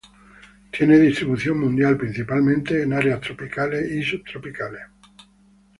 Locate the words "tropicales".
3.21-3.87